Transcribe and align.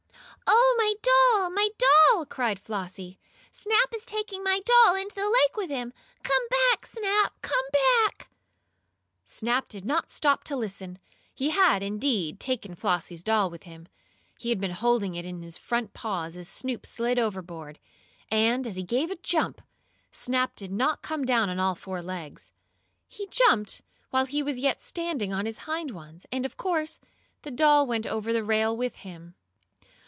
"Oh, 0.53 0.75
my 0.77 0.93
doll! 1.03 1.49
My 1.51 1.69
doll!" 1.77 2.25
cried 2.25 2.59
Flossie. 2.59 3.17
"Snap 3.51 3.93
is 3.95 4.03
taking 4.05 4.43
my 4.43 4.59
doll 4.59 4.95
into 4.95 5.15
the 5.15 5.29
lake 5.41 5.55
with 5.55 5.69
him! 5.69 5.93
Come 6.23 6.41
back, 6.71 6.85
Snap! 6.85 7.33
Come 7.41 7.63
back!" 7.71 8.29
Snap 9.25 9.69
did 9.69 9.85
not 9.85 10.11
stop 10.11 10.43
to 10.45 10.55
listen. 10.57 10.99
He 11.33 11.51
had, 11.51 11.81
indeed, 11.83 12.39
taken 12.39 12.75
Flossie's 12.75 13.23
doll 13.23 13.49
with 13.49 13.63
him. 13.63 13.87
He 14.39 14.49
had 14.49 14.59
been 14.59 14.71
holding 14.71 15.15
it 15.15 15.25
on 15.25 15.41
his 15.41 15.57
front 15.57 15.93
paws 15.93 16.35
as 16.35 16.49
Snoop 16.49 16.85
slid 16.85 17.17
overboard, 17.17 17.79
and, 18.29 18.67
as 18.67 18.75
he 18.75 18.83
gave 18.83 19.09
a 19.11 19.15
jump, 19.15 19.61
Snap 20.11 20.55
did 20.55 20.71
not 20.71 21.01
come 21.01 21.23
down 21.23 21.49
on 21.49 21.59
all 21.59 21.75
four 21.75 22.01
legs. 22.01 22.51
He 23.07 23.27
jumped 23.27 23.81
while 24.09 24.25
he 24.25 24.43
was 24.43 24.57
yet 24.59 24.81
standing 24.81 25.31
on 25.31 25.45
his 25.45 25.59
hind 25.59 25.91
ones, 25.91 26.25
and 26.31 26.45
of 26.45 26.57
course 26.57 26.99
the 27.43 27.51
doll 27.51 27.85
went 27.85 28.05
over 28.07 28.33
the 28.33 28.43
rail 28.43 28.75
with 28.75 28.97
him. 28.97 29.35